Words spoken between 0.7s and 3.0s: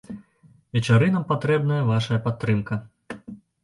Вечарынам патрэбная вашая падтрымка!